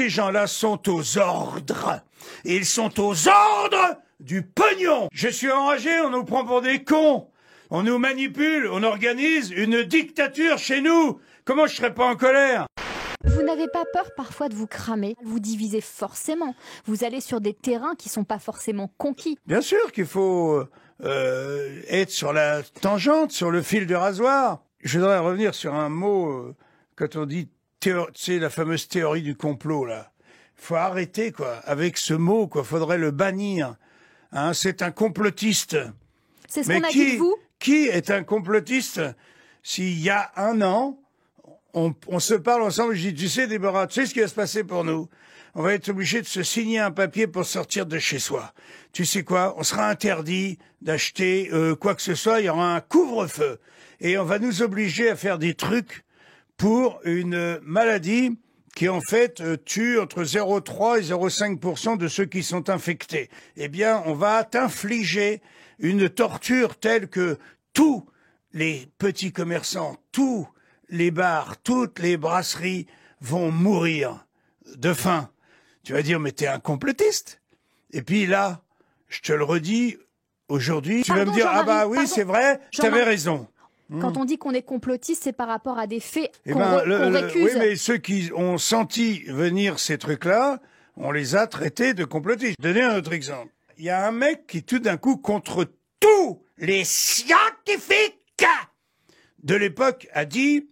Ces 0.00 0.08
gens-là 0.08 0.46
sont 0.46 0.88
aux 0.88 1.18
ordres. 1.18 2.00
Ils 2.46 2.64
sont 2.64 2.98
aux 2.98 3.28
ordres 3.28 3.98
du 4.18 4.40
pognon. 4.40 5.10
Je 5.12 5.28
suis 5.28 5.52
enragé, 5.52 5.90
on 6.00 6.08
nous 6.08 6.24
prend 6.24 6.46
pour 6.46 6.62
des 6.62 6.84
cons. 6.84 7.28
On 7.68 7.82
nous 7.82 7.98
manipule, 7.98 8.66
on 8.72 8.82
organise 8.82 9.50
une 9.50 9.82
dictature 9.82 10.56
chez 10.56 10.80
nous. 10.80 11.20
Comment 11.44 11.66
je 11.66 11.76
serais 11.76 11.92
pas 11.92 12.06
en 12.06 12.16
colère 12.16 12.64
Vous 13.26 13.42
n'avez 13.42 13.68
pas 13.68 13.84
peur 13.92 14.10
parfois 14.16 14.48
de 14.48 14.54
vous 14.54 14.66
cramer 14.66 15.16
Vous 15.22 15.38
divisez 15.38 15.82
forcément. 15.82 16.54
Vous 16.86 17.04
allez 17.04 17.20
sur 17.20 17.42
des 17.42 17.52
terrains 17.52 17.94
qui 17.94 18.08
sont 18.08 18.24
pas 18.24 18.38
forcément 18.38 18.90
conquis. 18.96 19.36
Bien 19.46 19.60
sûr 19.60 19.92
qu'il 19.92 20.06
faut 20.06 20.64
euh, 21.04 21.82
être 21.90 22.10
sur 22.10 22.32
la 22.32 22.62
tangente, 22.62 23.32
sur 23.32 23.50
le 23.50 23.60
fil 23.60 23.86
de 23.86 23.94
rasoir. 23.94 24.62
Je 24.82 24.98
voudrais 24.98 25.18
revenir 25.18 25.54
sur 25.54 25.74
un 25.74 25.90
mot 25.90 26.30
euh, 26.30 26.56
quand 26.96 27.16
on 27.16 27.26
dit 27.26 27.50
théo- 27.80 28.06
tu 28.12 28.22
sais, 28.22 28.38
la 28.38 28.50
fameuse 28.50 28.88
théorie 28.88 29.22
du 29.22 29.34
complot 29.36 29.84
là. 29.86 30.12
Faut 30.56 30.76
arrêter 30.76 31.32
quoi 31.32 31.56
avec 31.64 31.96
ce 31.96 32.14
mot 32.14 32.46
quoi. 32.46 32.62
Faudrait 32.64 32.98
le 32.98 33.10
bannir. 33.10 33.76
Hein, 34.32 34.52
c'est 34.52 34.82
un 34.82 34.90
complotiste. 34.90 35.76
C'est 36.48 36.62
ce 36.62 36.68
Mais 36.68 36.80
qu'on 36.80 36.86
a 36.88 36.90
qui, 36.90 37.04
dit 37.04 37.12
de 37.14 37.18
vous? 37.18 37.36
Qui 37.58 37.88
est 37.88 38.10
un 38.10 38.22
complotiste? 38.22 39.00
S'il 39.62 39.98
y 39.98 40.10
a 40.10 40.30
un 40.36 40.62
an, 40.62 40.98
on, 41.74 41.94
on 42.06 42.18
se 42.20 42.34
parle 42.34 42.62
ensemble, 42.62 42.94
je 42.94 43.08
dis, 43.08 43.14
tu 43.14 43.28
sais 43.28 43.46
Déborah, 43.46 43.86
tu 43.86 43.94
sais 43.94 44.06
ce 44.06 44.14
qui 44.14 44.20
va 44.20 44.28
se 44.28 44.34
passer 44.34 44.64
pour 44.64 44.84
nous? 44.84 45.08
On 45.54 45.62
va 45.62 45.74
être 45.74 45.88
obligé 45.88 46.20
de 46.20 46.26
se 46.26 46.42
signer 46.44 46.78
un 46.78 46.92
papier 46.92 47.26
pour 47.26 47.44
sortir 47.44 47.84
de 47.86 47.98
chez 47.98 48.18
soi. 48.20 48.52
Tu 48.92 49.04
sais 49.04 49.24
quoi? 49.24 49.54
On 49.58 49.62
sera 49.64 49.88
interdit 49.88 50.58
d'acheter 50.80 51.50
euh, 51.52 51.74
quoi 51.74 51.94
que 51.94 52.02
ce 52.02 52.14
soit, 52.14 52.40
il 52.40 52.46
y 52.46 52.48
aura 52.48 52.74
un 52.76 52.80
couvre-feu. 52.80 53.58
Et 54.00 54.16
on 54.16 54.24
va 54.24 54.38
nous 54.38 54.62
obliger 54.62 55.10
à 55.10 55.16
faire 55.16 55.38
des 55.38 55.54
trucs 55.54 56.04
pour 56.60 57.00
une 57.04 57.58
maladie 57.62 58.38
qui 58.76 58.90
en 58.90 59.00
fait 59.00 59.40
euh, 59.40 59.56
tue 59.56 59.98
entre 59.98 60.24
0,3 60.24 60.98
et 60.98 61.10
0,5% 61.10 61.96
de 61.96 62.06
ceux 62.06 62.26
qui 62.26 62.42
sont 62.42 62.68
infectés. 62.68 63.30
Eh 63.56 63.68
bien, 63.68 64.02
on 64.04 64.12
va 64.12 64.44
t'infliger 64.44 65.40
une 65.78 66.10
torture 66.10 66.78
telle 66.78 67.08
que 67.08 67.38
tous 67.72 68.04
les 68.52 68.86
petits 68.98 69.32
commerçants, 69.32 69.96
tous 70.12 70.46
les 70.90 71.10
bars, 71.10 71.56
toutes 71.64 71.98
les 71.98 72.18
brasseries 72.18 72.86
vont 73.22 73.50
mourir 73.50 74.26
de 74.76 74.92
faim. 74.92 75.30
Tu 75.82 75.94
vas 75.94 76.02
dire, 76.02 76.20
mais 76.20 76.32
t'es 76.32 76.46
un 76.46 76.60
complotiste. 76.60 77.40
Et 77.90 78.02
puis 78.02 78.26
là, 78.26 78.60
je 79.08 79.20
te 79.20 79.32
le 79.32 79.44
redis, 79.44 79.96
aujourd'hui, 80.48 81.04
tu 81.04 81.12
vas 81.14 81.24
me 81.24 81.32
dire, 81.32 81.48
ah 81.48 81.62
bah 81.62 81.86
oui, 81.86 82.06
c'est 82.06 82.22
vrai, 82.22 82.60
t'avais 82.76 83.02
raison. 83.02 83.48
Quand 83.98 84.16
on 84.16 84.24
dit 84.24 84.38
qu'on 84.38 84.52
est 84.52 84.62
complotiste, 84.62 85.24
c'est 85.24 85.32
par 85.32 85.48
rapport 85.48 85.78
à 85.78 85.86
des 85.88 85.98
faits 85.98 86.30
Eh 86.46 86.52
qu'on 86.52 86.60
ben, 86.60 87.12
récuse. 87.12 87.44
oui, 87.44 87.50
mais 87.58 87.76
ceux 87.76 87.96
qui 87.96 88.30
ont 88.36 88.56
senti 88.56 89.24
venir 89.24 89.80
ces 89.80 89.98
trucs-là, 89.98 90.60
on 90.96 91.10
les 91.10 91.34
a 91.34 91.46
traités 91.48 91.92
de 91.92 92.04
complotistes. 92.04 92.54
Je 92.60 92.68
vais 92.68 92.74
donner 92.74 92.84
un 92.84 92.96
autre 92.96 93.12
exemple. 93.12 93.52
Il 93.78 93.84
y 93.84 93.90
a 93.90 94.06
un 94.06 94.12
mec 94.12 94.46
qui, 94.46 94.62
tout 94.62 94.78
d'un 94.78 94.96
coup, 94.96 95.16
contre 95.16 95.66
tous 95.98 96.42
les 96.58 96.84
scientifiques 96.84 98.16
de 99.42 99.54
l'époque, 99.54 100.06
a 100.12 100.24
dit 100.24 100.68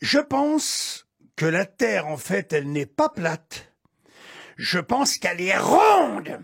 Je 0.00 0.18
pense 0.18 1.06
que 1.36 1.46
la 1.46 1.64
Terre, 1.64 2.06
en 2.06 2.16
fait, 2.18 2.52
elle 2.52 2.70
n'est 2.70 2.86
pas 2.86 3.08
plate. 3.08 3.72
Je 4.56 4.78
pense 4.78 5.16
qu'elle 5.16 5.40
est 5.40 5.56
ronde. 5.56 6.40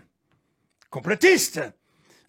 Complotiste. 0.89 1.61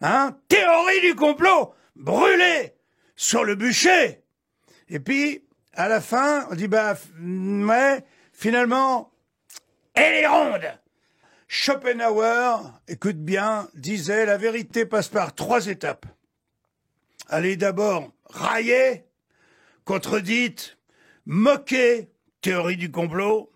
Hein? 0.03 0.37
Théorie 0.49 1.01
du 1.01 1.15
complot. 1.15 1.73
Brûlée 1.97 2.75
sur 3.21 3.45
le 3.45 3.55
bûcher. 3.55 4.23
Et 4.89 4.99
puis, 4.99 5.45
à 5.75 5.89
la 5.89 6.01
fin, 6.01 6.47
on 6.51 6.55
dit, 6.55 6.69
bah, 6.69 6.97
ouais, 7.23 8.03
finalement, 8.33 9.13
elle 9.93 10.15
est 10.15 10.27
ronde. 10.27 10.65
Schopenhauer, 11.47 12.63
écoute 12.89 13.19
bien, 13.19 13.69
disait, 13.75 14.25
la 14.25 14.39
vérité 14.39 14.87
passe 14.87 15.09
par 15.09 15.35
trois 15.35 15.67
étapes. 15.67 16.07
Elle 17.29 17.59
d'abord 17.59 18.11
raillée, 18.31 19.05
contredite, 19.85 20.79
moquée, 21.27 22.09
théorie 22.41 22.79
du 22.79 22.91
complot. 22.91 23.53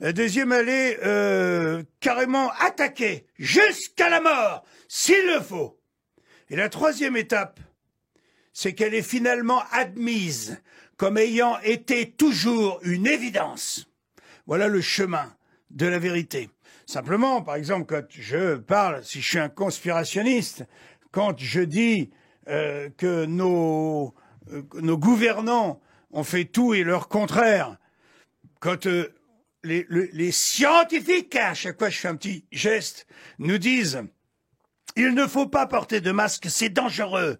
Deuxième, 0.00 0.52
elle 0.52 0.98
euh, 1.04 1.82
carrément 2.00 2.52
attaquée, 2.60 3.26
jusqu'à 3.38 4.10
la 4.10 4.20
mort, 4.20 4.62
s'il 4.88 5.26
le 5.26 5.40
faut. 5.40 5.80
Et 6.50 6.56
la 6.56 6.68
troisième 6.68 7.16
étape, 7.16 7.60
c'est 8.52 8.74
qu'elle 8.74 8.94
est 8.94 9.02
finalement 9.02 9.62
admise 9.72 10.60
comme 10.96 11.18
ayant 11.18 11.58
été 11.60 12.10
toujours 12.10 12.80
une 12.82 13.06
évidence. 13.06 13.86
Voilà 14.46 14.68
le 14.68 14.80
chemin 14.80 15.34
de 15.70 15.86
la 15.86 15.98
vérité. 15.98 16.50
Simplement, 16.86 17.42
par 17.42 17.54
exemple, 17.54 17.86
quand 17.86 18.04
je 18.10 18.56
parle, 18.56 19.04
si 19.04 19.20
je 19.22 19.28
suis 19.28 19.38
un 19.38 19.48
conspirationniste, 19.48 20.64
quand 21.12 21.38
je 21.38 21.60
dis 21.60 22.10
euh, 22.48 22.88
que 22.96 23.24
nos, 23.26 24.14
euh, 24.52 24.62
nos 24.74 24.98
gouvernants 24.98 25.80
ont 26.10 26.24
fait 26.24 26.44
tout 26.44 26.74
et 26.74 26.82
leur 26.82 27.08
contraire, 27.08 27.78
quand 28.58 28.86
euh, 28.86 29.14
les, 29.62 29.86
le- 29.88 30.08
les 30.12 30.32
scientifiques, 30.32 31.36
à 31.36 31.54
chaque 31.54 31.78
fois 31.78 31.90
je 31.90 31.98
fais 31.98 32.08
un 32.08 32.16
petit 32.16 32.44
geste, 32.50 33.06
nous 33.38 33.58
disent 33.58 34.02
il 34.96 35.14
ne 35.14 35.26
faut 35.26 35.46
pas 35.46 35.66
porter 35.66 36.00
de 36.00 36.10
masque, 36.12 36.46
c'est 36.48 36.68
dangereux. 36.68 37.38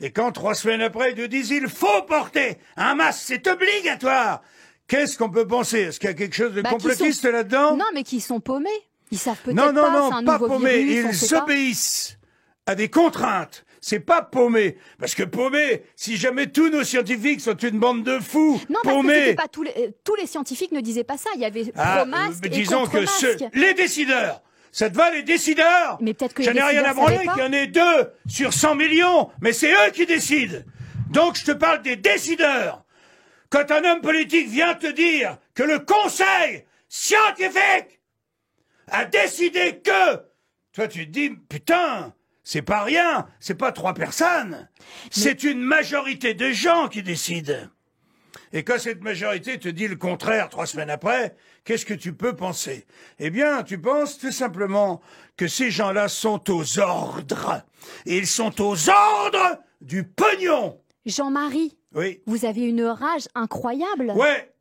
Et 0.00 0.10
quand 0.12 0.32
trois 0.32 0.54
semaines 0.54 0.80
après, 0.80 1.12
ils 1.12 1.20
nous 1.20 1.26
disent 1.28 1.50
il 1.50 1.68
faut 1.68 2.02
porter 2.08 2.58
un 2.76 2.94
masque, 2.94 3.22
c'est 3.26 3.46
obligatoire. 3.46 4.42
Qu'est-ce 4.88 5.16
qu'on 5.18 5.30
peut 5.30 5.46
penser? 5.46 5.80
Est-ce 5.80 6.00
qu'il 6.00 6.08
y 6.08 6.12
a 6.12 6.14
quelque 6.14 6.34
chose 6.34 6.52
de 6.54 6.62
Bah, 6.62 6.70
complotiste 6.70 7.22
sont- 7.22 7.30
là-dedans? 7.30 7.76
Non, 7.76 7.84
mais 7.94 8.02
qui 8.02 8.20
sont 8.20 8.40
paumés. 8.40 8.68
Ils 9.12 9.18
savent 9.18 9.36
peut-être 9.44 9.56
Non, 9.56 9.72
non, 9.72 9.82
pas, 9.82 9.90
non, 9.90 10.12
un 10.14 10.24
pas 10.24 10.32
nouveau 10.34 10.46
paumés. 10.48 10.82
virus, 10.84 11.22
on 11.22 11.26
Ils 11.26 11.30
pas. 11.30 11.42
obéissent 11.44 12.18
à 12.66 12.74
des 12.74 12.88
contraintes. 12.88 13.64
C'est 13.82 14.00
pas 14.00 14.20
paumé. 14.22 14.76
Parce 14.98 15.14
que 15.14 15.22
paumé, 15.22 15.82
si 15.96 16.16
jamais 16.16 16.48
tous 16.48 16.68
nos 16.68 16.84
scientifiques 16.84 17.40
sont 17.40 17.56
une 17.56 17.78
bande 17.78 18.04
de 18.04 18.18
fous, 18.20 18.60
Non, 18.68 18.76
parce 18.82 18.94
que 18.96 19.00
paumés. 19.00 19.14
c'était 19.20 19.34
pas 19.34 19.48
tous 19.48 19.62
les, 19.62 19.72
euh, 19.78 19.90
tous 20.04 20.14
les 20.16 20.26
scientifiques 20.26 20.72
ne 20.72 20.80
disaient 20.80 21.04
pas 21.04 21.16
ça. 21.16 21.30
Il 21.34 21.40
y 21.40 21.44
avait 21.46 21.72
Ah, 21.76 21.96
pro-masque 21.98 22.44
euh, 22.44 22.46
et 22.46 22.50
disons 22.50 22.86
que 22.86 23.06
ceux, 23.06 23.36
les 23.54 23.72
décideurs, 23.74 24.42
ça 24.72 24.90
te 24.90 24.96
va 24.96 25.10
les 25.10 25.22
décideurs 25.22 25.98
Mais 26.00 26.14
peut-être 26.14 26.34
que 26.34 26.42
J'en 26.42 26.52
les 26.52 26.58
ai 26.58 26.62
rien 26.62 26.84
à 26.84 26.94
branler 26.94 27.16
savaient 27.16 27.28
qu'il 27.28 27.42
y 27.42 27.46
en 27.46 27.52
ait 27.52 27.66
deux 27.66 28.12
sur 28.28 28.52
100 28.52 28.76
millions, 28.76 29.30
mais 29.40 29.52
c'est 29.52 29.72
eux 29.72 29.90
qui 29.92 30.06
décident. 30.06 30.58
Donc 31.10 31.36
je 31.36 31.44
te 31.44 31.52
parle 31.52 31.82
des 31.82 31.96
décideurs. 31.96 32.84
Quand 33.50 33.70
un 33.70 33.84
homme 33.84 34.00
politique 34.00 34.48
vient 34.48 34.74
te 34.74 34.86
dire 34.86 35.38
que 35.54 35.64
le 35.64 35.80
conseil 35.80 36.64
scientifique 36.88 38.00
a 38.88 39.04
décidé 39.04 39.80
que, 39.84 40.16
toi 40.72 40.86
tu 40.86 41.06
te 41.06 41.10
dis, 41.10 41.30
putain, 41.30 42.14
c'est 42.44 42.62
pas 42.62 42.82
rien, 42.82 43.28
c'est 43.40 43.56
pas 43.56 43.72
trois 43.72 43.94
personnes, 43.94 44.68
c'est 45.10 45.42
une 45.42 45.60
majorité 45.60 46.34
de 46.34 46.50
gens 46.50 46.88
qui 46.88 47.02
décident. 47.02 47.68
Et 48.52 48.62
quand 48.64 48.78
cette 48.78 49.02
majorité 49.02 49.58
te 49.58 49.68
dit 49.68 49.88
le 49.88 49.96
contraire 49.96 50.48
trois 50.48 50.66
semaines 50.66 50.90
après, 50.90 51.34
qu'est-ce 51.64 51.86
que 51.86 51.94
tu 51.94 52.12
peux 52.12 52.34
penser? 52.36 52.86
Eh 53.18 53.30
bien, 53.30 53.62
tu 53.62 53.80
penses 53.80 54.18
tout 54.18 54.32
simplement 54.32 55.00
que 55.36 55.48
ces 55.48 55.70
gens-là 55.70 56.08
sont 56.08 56.50
aux 56.50 56.78
ordres. 56.78 57.62
Et 58.06 58.18
ils 58.18 58.26
sont 58.26 58.60
aux 58.60 58.88
ordres 58.88 59.58
du 59.80 60.04
pognon. 60.04 60.80
Jean-Marie, 61.06 61.76
Oui. 61.94 62.22
vous 62.26 62.44
avez 62.44 62.62
une 62.62 62.84
rage 62.84 63.28
incroyable. 63.34 64.12
Ouais. 64.14 64.52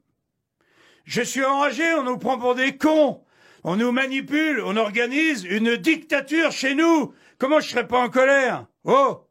Je 1.06 1.22
suis 1.22 1.44
enragé, 1.44 1.84
on 1.94 2.04
nous 2.04 2.18
prend 2.18 2.38
pour 2.40 2.56
des 2.56 2.78
cons. 2.78 3.24
On 3.64 3.76
nous 3.76 3.92
manipule, 3.92 4.62
on 4.64 4.78
organise 4.78 5.44
une 5.44 5.76
dictature 5.76 6.52
chez 6.52 6.76
nous. 6.76 7.14
Comment 7.38 7.60
je 7.60 7.70
serais 7.70 7.88
pas 7.88 8.00
en 8.00 8.10
colère? 8.10 8.68
Oh 8.86 9.26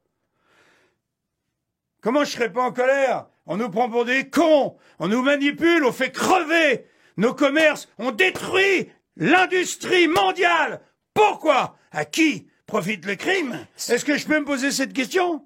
Comment 2.03 2.25
je 2.25 2.31
serais 2.32 2.53
pas 2.53 2.62
en 2.62 2.72
colère? 2.72 3.26
On 3.48 3.56
nous 3.56 3.70
prend 3.70 3.88
pour 3.91 4.04
des 4.04 4.28
cons, 4.28 4.76
on 4.98 5.09
nous 5.09 5.22
manipule, 5.22 5.84
on 5.84 5.92
fait 5.92 6.12
crever 6.12 6.84
nos 7.16 7.34
commerces, 7.34 7.88
on 7.98 8.10
détruit 8.12 8.88
l'industrie 9.16 10.06
mondiale. 10.08 10.81
Pourquoi? 11.14 11.76
À 11.90 12.05
qui 12.05 12.46
profite 12.67 13.05
le 13.06 13.17
crime 13.17 13.67
Est-ce 13.88 14.05
que 14.05 14.17
je 14.17 14.26
peux 14.26 14.38
me 14.38 14.44
poser 14.44 14.70
cette 14.70 14.93
question? 14.93 15.43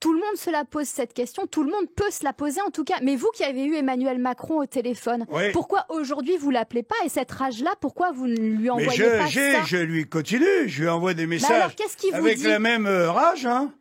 Tout 0.00 0.12
le 0.12 0.20
monde 0.20 0.36
se 0.36 0.50
la 0.50 0.64
pose 0.64 0.86
cette 0.86 1.12
question, 1.12 1.46
tout 1.48 1.64
le 1.64 1.70
monde 1.72 1.86
peut 1.96 2.10
se 2.12 2.22
la 2.22 2.32
poser 2.32 2.60
en 2.60 2.70
tout 2.70 2.84
cas. 2.84 2.98
Mais 3.02 3.16
vous 3.16 3.30
qui 3.34 3.42
avez 3.42 3.64
eu 3.64 3.74
Emmanuel 3.74 4.18
Macron 4.20 4.58
au 4.60 4.66
téléphone, 4.66 5.26
Oui. 5.28 5.50
pourquoi 5.52 5.86
aujourd'hui 5.88 6.36
vous 6.36 6.50
l'appelez 6.50 6.84
pas? 6.84 6.94
Et 7.04 7.08
cette 7.08 7.32
rage-là, 7.32 7.72
pourquoi 7.80 8.12
vous 8.12 8.28
ne 8.28 8.36
lui 8.36 8.64
Mais 8.64 8.70
envoyez 8.70 8.92
je, 8.96 9.18
pas 9.18 9.26
ça? 9.28 9.64
je 9.66 9.76
lui 9.78 10.08
continue, 10.08 10.68
je 10.68 10.82
lui 10.82 10.88
envoie 10.88 11.14
des 11.14 11.26
messages 11.26 11.50
alors, 11.50 11.74
qu'il 11.74 12.10
vous 12.10 12.16
avec 12.16 12.36
dit? 12.38 12.44
la 12.44 12.60
même 12.60 12.86
euh, 12.86 13.10
rage, 13.10 13.44
hein. 13.46 13.72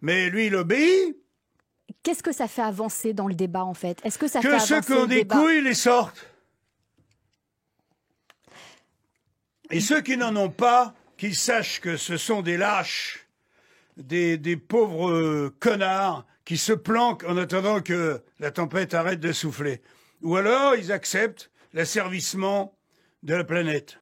Mais 0.00 0.28
lui, 0.30 0.46
il 0.46 0.56
obéit. 0.56 1.16
Qu'est-ce 2.02 2.22
que 2.22 2.32
ça 2.32 2.48
fait 2.48 2.62
avancer 2.62 3.12
dans 3.12 3.26
le 3.28 3.34
débat 3.34 3.64
en 3.64 3.74
fait? 3.74 3.98
Est-ce 4.04 4.18
que 4.18 4.28
ça 4.28 4.40
fait 4.40 4.48
Que 4.48 4.52
avancer 4.54 4.74
ceux 4.74 4.80
qui 4.80 4.92
ont 4.92 5.06
des 5.06 5.16
débat? 5.16 5.36
couilles 5.36 5.62
les 5.62 5.74
sortent. 5.74 6.26
Et 9.70 9.80
ceux 9.80 10.00
qui 10.00 10.16
n'en 10.16 10.34
ont 10.36 10.50
pas, 10.50 10.94
qu'ils 11.16 11.36
sachent 11.36 11.80
que 11.80 11.96
ce 11.96 12.16
sont 12.16 12.42
des 12.42 12.56
lâches, 12.56 13.28
des, 13.96 14.36
des 14.36 14.56
pauvres 14.56 15.48
connards 15.60 16.26
qui 16.44 16.56
se 16.58 16.72
planquent 16.72 17.24
en 17.24 17.36
attendant 17.36 17.80
que 17.80 18.20
la 18.40 18.50
tempête 18.50 18.94
arrête 18.94 19.20
de 19.20 19.32
souffler. 19.32 19.80
Ou 20.22 20.36
alors 20.36 20.74
ils 20.74 20.90
acceptent 20.90 21.50
l'asservissement 21.72 22.74
de 23.22 23.34
la 23.34 23.44
planète. 23.44 23.99